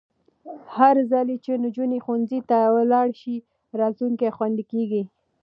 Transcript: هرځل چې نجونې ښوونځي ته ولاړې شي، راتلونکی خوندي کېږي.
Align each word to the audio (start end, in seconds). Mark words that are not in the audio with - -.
هرځل 0.75 1.27
چې 1.43 1.51
نجونې 1.63 1.99
ښوونځي 2.05 2.39
ته 2.49 2.57
ولاړې 2.75 3.13
شي، 3.21 3.35
راتلونکی 3.79 4.29
خوندي 4.35 4.63
کېږي. 4.71 5.03